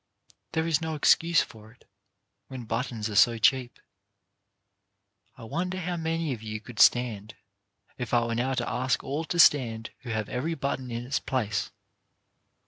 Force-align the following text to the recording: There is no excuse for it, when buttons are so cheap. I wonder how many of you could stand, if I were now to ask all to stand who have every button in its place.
There 0.53 0.65
is 0.65 0.81
no 0.81 0.95
excuse 0.95 1.41
for 1.43 1.71
it, 1.73 1.87
when 2.47 2.63
buttons 2.65 3.07
are 3.07 3.15
so 3.15 3.37
cheap. 3.37 3.79
I 5.37 5.43
wonder 5.43 5.77
how 5.77 5.95
many 5.95 6.33
of 6.33 6.41
you 6.41 6.59
could 6.59 6.79
stand, 6.79 7.35
if 7.99 8.11
I 8.11 8.25
were 8.25 8.33
now 8.33 8.55
to 8.55 8.67
ask 8.67 9.03
all 9.03 9.25
to 9.25 9.37
stand 9.37 9.91
who 9.99 10.09
have 10.09 10.27
every 10.27 10.55
button 10.55 10.89
in 10.89 11.05
its 11.05 11.19
place. 11.19 11.69